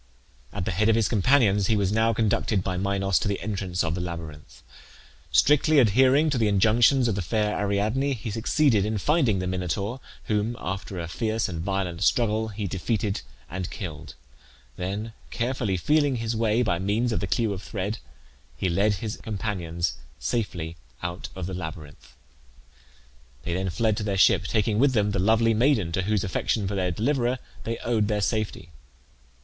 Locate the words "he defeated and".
12.47-13.69